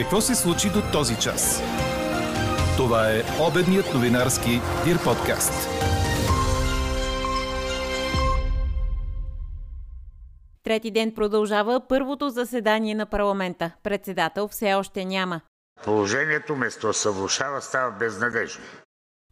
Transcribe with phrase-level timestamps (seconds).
[0.00, 1.62] Какво се случи до този час?
[2.76, 4.50] Това е обедният новинарски
[4.84, 5.68] Дир подкаст.
[10.62, 13.70] Трети ден продължава първото заседание на парламента.
[13.82, 15.40] Председател все още няма.
[15.84, 18.64] Положението место се влушава, става безнадежно.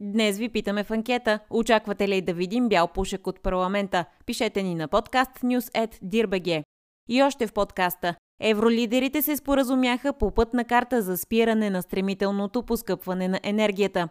[0.00, 1.38] Днес ви питаме в анкета.
[1.50, 4.04] Очаквате ли да видим бял пушек от парламента?
[4.26, 6.62] Пишете ни на подкаст news.dirbg.
[7.08, 8.14] И още в подкаста.
[8.40, 14.08] Евролидерите се споразумяха по пътна карта за спиране на стремителното поскъпване на енергията.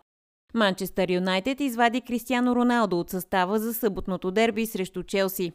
[0.54, 5.52] Манчестър Юнайтед извади Кристиано Роналдо от състава за съботното дерби срещу Челси.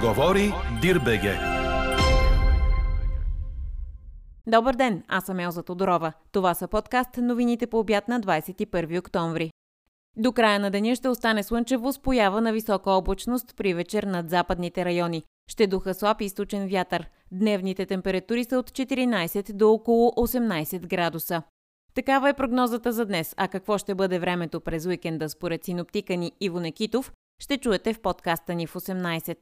[0.00, 0.52] Говори
[0.82, 1.38] Дирбеге.
[4.46, 6.12] Добър ден, аз съм Елза Тодорова.
[6.32, 9.50] Това са подкаст новините по обяд на 21 октомври.
[10.16, 14.30] До края на деня ще остане слънчево с поява на висока облачност при вечер над
[14.30, 15.22] западните райони.
[15.50, 17.10] Ще духа слаб източен вятър.
[17.32, 21.42] Дневните температури са от 14 до около 18 градуса.
[21.94, 26.32] Такава е прогнозата за днес, а какво ще бъде времето през уикенда според синоптика ни
[26.40, 29.36] Иво Некитов, ще чуете в подкаста ни в 18.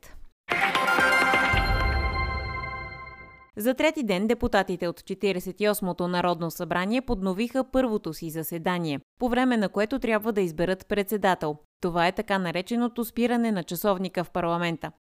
[3.58, 9.68] За трети ден депутатите от 48-то Народно събрание подновиха първото си заседание, по време на
[9.68, 11.56] което трябва да изберат председател.
[11.80, 14.92] Това е така нареченото спиране на часовника в парламента.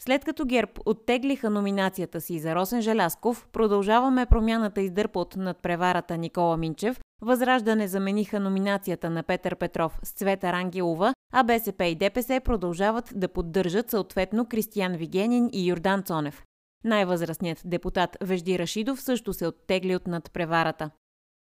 [0.00, 6.56] След като ГЕРБ оттеглиха номинацията си за Росен Желясков, продължаваме промяната издърпа от надпреварата Никола
[6.56, 13.12] Минчев, Възраждане замениха номинацията на Петър Петров с Цвета Рангелова, а БСП и ДПС продължават
[13.14, 16.42] да поддържат съответно Кристиян Вигенин и Йордан Цонев.
[16.84, 20.90] Най-възрастният депутат Вежди Рашидов също се оттегли от надпреварата.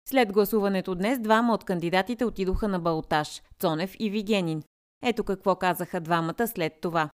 [0.09, 4.63] След гласуването днес двама от кандидатите отидоха на Балтаж– Цонев и Вигенин.
[5.03, 7.09] Ето какво казаха двамата след това.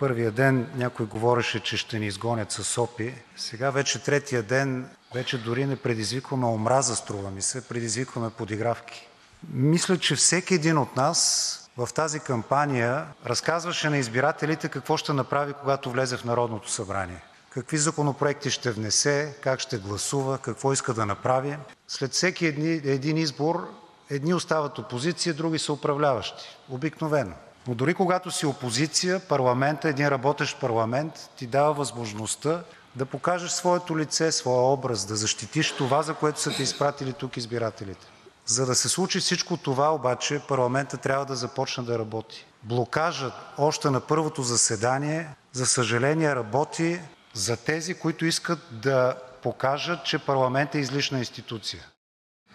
[0.00, 3.14] Първия ден някой говореше, че ще ни изгонят с сопи.
[3.36, 9.08] Сега вече третия ден, вече дори не предизвикваме омраза, струва ми се, предизвикваме подигравки.
[9.52, 15.52] Мисля, че всеки един от нас в тази кампания разказваше на избирателите какво ще направи,
[15.52, 17.22] когато влезе в Народното събрание.
[17.50, 21.56] Какви законопроекти ще внесе, как ще гласува, какво иска да направи.
[21.88, 23.68] След всеки един избор
[24.10, 26.44] едни остават опозиция, други са управляващи.
[26.68, 27.32] Обикновено.
[27.68, 32.62] Но дори когато си опозиция, парламентът, един работещ парламент ти дава възможността
[32.96, 37.36] да покажеш своето лице, своя образ, да защитиш това, за което са те изпратили тук
[37.36, 38.06] избирателите.
[38.46, 42.46] За да се случи всичко това обаче, парламентът трябва да започне да работи.
[42.62, 47.00] Блокажът още на първото заседание, за съжаление, работи
[47.34, 51.86] за тези, които искат да покажат, че парламентът е излишна институция.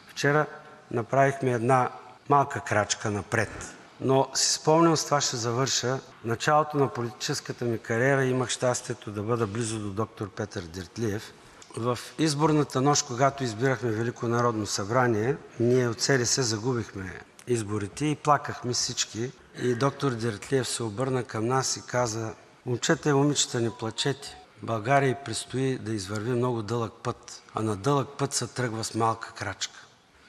[0.08, 0.46] Вчера
[0.92, 1.90] направихме една
[2.30, 8.26] малка крачка напред но си спомням, с това ще завърша, началото на политическата ми кариера
[8.26, 11.34] имах щастието да бъда близо до доктор Петър Диртлиев.
[11.78, 18.74] В изборната нощ, когато избирахме Велико народно събрание, ние от СДС загубихме изборите и плакахме
[18.74, 19.32] всички.
[19.62, 22.34] И доктор Диртлиев се обърна към нас и каза:
[22.66, 24.38] Момчета и момичета, не плачете.
[24.64, 28.96] България и предстои да извърви много дълъг път, а на дълъг път се тръгва с
[28.96, 29.86] малка крачка.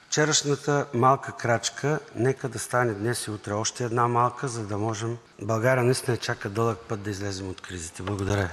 [0.07, 5.17] Вчерашната малка крачка нека да стане днес и утре още една малка, за да можем
[5.41, 8.03] България наистина чака дълъг път да излезем от кризите.
[8.03, 8.49] Благодаря.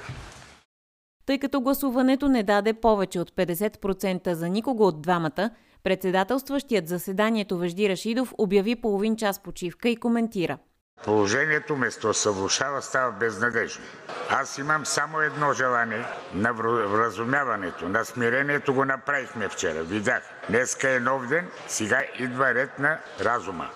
[1.27, 5.51] Тъй като гласуването не даде повече от 50% за никого от двамата,
[5.83, 10.59] председателстващият заседанието Вежди Рашидов обяви половин час почивка и коментира–
[11.05, 13.85] Положението место се влушава, става безнадежно.
[14.31, 19.83] Аз имам само едно желание на вразумяването, на смирението го направихме вчера.
[19.83, 20.23] Видях.
[20.49, 23.71] Днеска е нов ден, сега идва ред на разума.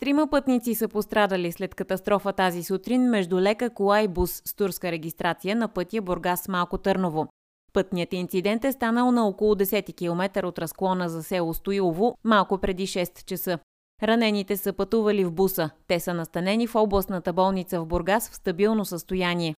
[0.00, 4.92] Трима пътници са пострадали след катастрофа тази сутрин между лека кола и бус с турска
[4.92, 7.26] регистрация на пътя Бургас Малко Търново.
[7.72, 12.86] Пътният инцидент е станал на около 10 км от разклона за село Стоилово малко преди
[12.86, 13.58] 6 часа.
[14.02, 15.70] Ранените са пътували в буса.
[15.86, 19.54] Те са настанени в областната болница в Бургас в стабилно състояние.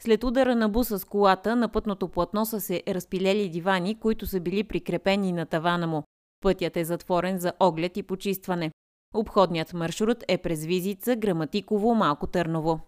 [0.00, 4.40] След удара на буса с колата на пътното платно са се разпилели дивани, които са
[4.40, 6.02] били прикрепени на тавана му.
[6.40, 8.70] Пътят е затворен за оглед и почистване.
[9.14, 12.80] Обходният маршрут е през Визица, Граматиково, Малко Търново.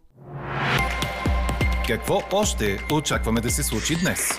[1.86, 4.30] Какво още очакваме да се случи днес?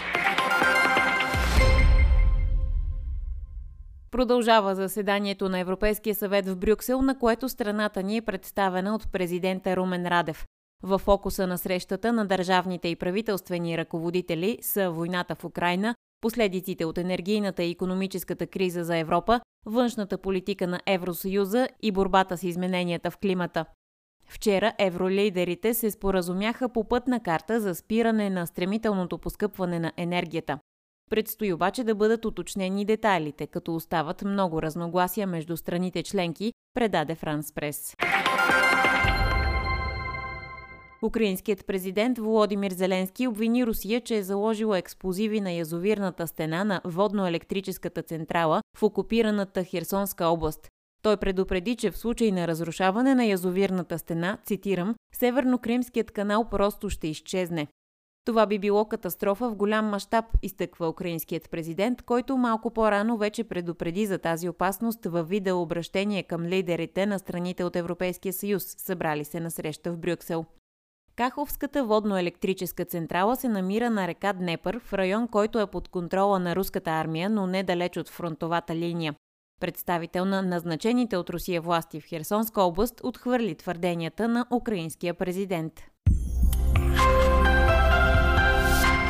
[4.11, 9.75] Продължава заседанието на Европейския съвет в Брюксел, на което страната ни е представена от президента
[9.75, 10.45] Румен Радев.
[10.83, 16.97] В фокуса на срещата на държавните и правителствени ръководители са войната в Украина, последиците от
[16.97, 23.17] енергийната и економическата криза за Европа, външната политика на Евросъюза и борбата с измененията в
[23.17, 23.65] климата.
[24.27, 30.59] Вчера евролидерите се споразумяха по пътна карта за спиране на стремителното поскъпване на енергията.
[31.11, 37.53] Предстои обаче да бъдат уточнени детайлите, като остават много разногласия между страните членки, предаде Франс
[37.53, 37.95] Прес.
[41.03, 48.03] Украинският президент Володимир Зеленски обвини Русия, че е заложила експлозиви на язовирната стена на водно-електрическата
[48.03, 50.67] централа в окупираната Херсонска област.
[51.03, 57.07] Той предупреди, че в случай на разрушаване на язовирната стена, цитирам, Северно-Кримският канал просто ще
[57.07, 57.67] изчезне.
[58.25, 64.05] Това би било катастрофа в голям мащаб, изтъква украинският президент, който малко по-рано вече предупреди
[64.05, 69.51] за тази опасност във видеообращение към лидерите на страните от Европейския съюз, събрали се на
[69.51, 70.45] среща в Брюксел.
[71.15, 76.55] Каховската водно-електрическа централа се намира на река Днепър, в район, който е под контрола на
[76.55, 79.15] руската армия, но не далеч от фронтовата линия.
[79.59, 85.90] Представител на назначените от Русия власти в Херсонска област отхвърли твърденията на украинския президент.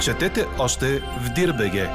[0.05, 1.89] Четете още в Дирбеге.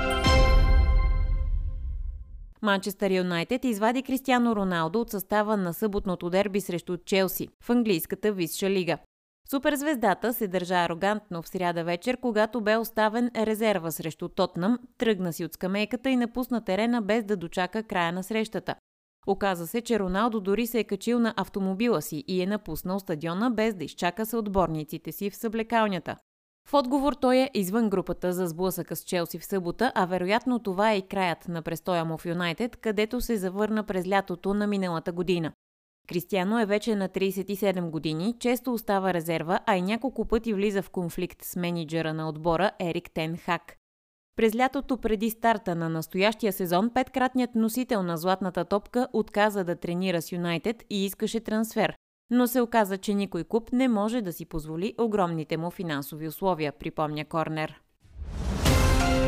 [2.62, 8.70] Манчестър Юнайтед извади Кристиано Роналдо от състава на съботното дерби срещу Челси в английската висша
[8.70, 8.99] лига.
[9.50, 15.44] Суперзвездата се държа арогантно в сряда вечер, когато бе оставен резерва срещу Тотнам, тръгна си
[15.44, 18.75] от скамейката и напусна терена без да дочака края на срещата.
[19.26, 23.50] Оказа се, че Роналдо дори се е качил на автомобила си и е напуснал стадиона
[23.50, 26.17] без да изчака съотборниците си в съблекалнята.
[26.68, 30.92] В отговор той е извън групата за сблъсъка с Челси в събота, а вероятно това
[30.92, 35.12] е и краят на престоя му в Юнайтед, където се завърна през лятото на миналата
[35.12, 35.52] година.
[36.08, 40.90] Кристиано е вече на 37 години, често остава резерва, а и няколко пъти влиза в
[40.90, 43.76] конфликт с менеджера на отбора Ерик Тен Хак.
[44.36, 50.22] През лятото преди старта на настоящия сезон, петкратният носител на златната топка отказа да тренира
[50.22, 51.96] с Юнайтед и искаше трансфер.
[52.31, 56.73] Но се оказа, че никой клуб не може да си позволи огромните му финансови условия,
[56.73, 57.81] припомня Корнер.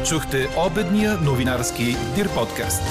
[0.09, 1.85] Чухте обедния новинарски
[2.15, 2.83] Дир подкаст.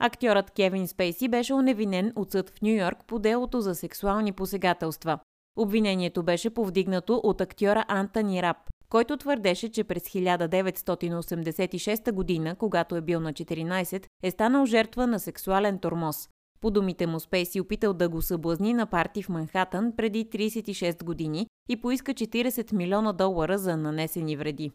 [0.00, 5.18] Актьорът Кевин Спейси беше оневинен от съд в Нью Йорк по делото за сексуални посегателства.
[5.56, 8.56] Обвинението беше повдигнато от актьора Антони Рап,
[8.88, 15.20] който твърдеше, че през 1986 година, когато е бил на 14, е станал жертва на
[15.20, 16.28] сексуален тормоз.
[16.60, 21.46] По думите му Спейси опитал да го съблазни на парти в Манхатън преди 36 години
[21.68, 24.72] и поиска 40 милиона долара за нанесени вреди.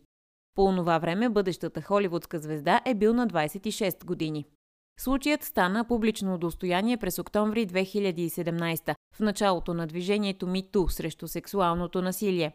[0.56, 4.46] По онова време бъдещата холивудска звезда е бил на 26 години.
[5.00, 12.54] Случаят стана публично достояние през октомври 2017 в началото на движението МИТУ срещу сексуалното насилие.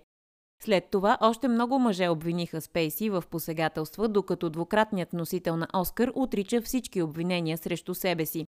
[0.63, 6.63] След това още много мъже обвиниха Спейси в посегателства, докато двукратният носител на Оскар отрича
[6.63, 8.47] всички обвинения срещу себе си.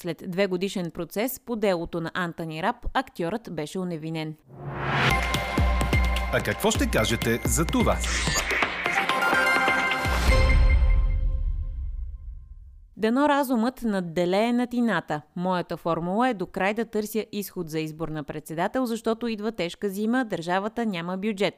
[0.00, 4.34] След две годишен процес по делото на Антони Рап, актьорът беше уневинен.
[6.32, 7.96] А какво ще кажете за това?
[12.96, 15.22] Дано разумът надделее на тината.
[15.36, 19.88] Моята формула е до край да търся изход за избор на председател, защото идва тежка
[19.88, 21.54] зима, държавата няма бюджет.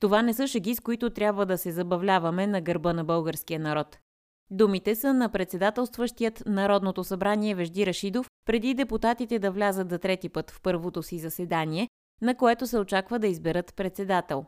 [0.00, 3.98] Това не са шеги, с които трябва да се забавляваме на гърба на българския народ.
[4.50, 10.50] Думите са на председателстващият Народното събрание Вежди Рашидов преди депутатите да влязат за трети път
[10.50, 11.88] в първото си заседание,
[12.22, 14.44] на което се очаква да изберат председател.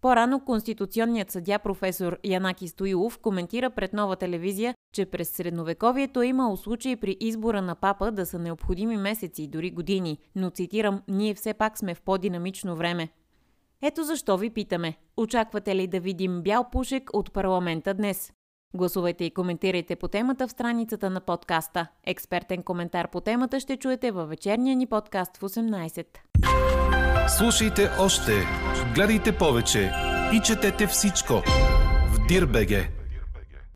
[0.00, 6.56] По-рано конституционният съдя професор Янаки Стоилов коментира пред нова телевизия, че през средновековието е имало
[6.56, 11.54] случаи при избора на папа да са необходими месеци, дори години, но цитирам, ние все
[11.54, 13.08] пак сме в по-динамично време.
[13.82, 18.32] Ето защо ви питаме, очаквате ли да видим бял пушек от парламента днес?
[18.74, 21.86] Гласувайте и коментирайте по темата в страницата на подкаста.
[22.04, 26.06] Експертен коментар по темата ще чуете във вечерния ни подкаст в 18.
[27.28, 28.32] Слушайте още,
[28.94, 29.92] гледайте повече
[30.32, 31.42] и четете всичко
[32.12, 33.01] в Дирбеге.